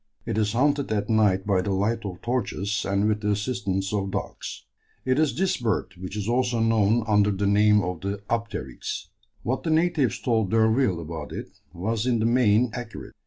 [0.25, 4.09] It is hunted at night by the light of torches and with the assistance of
[4.09, 4.63] dogs.
[5.05, 9.09] It is this bird which is also known under the name of the "apteryx."
[9.43, 13.13] What the natives told D'Urville about it was in the main accurate.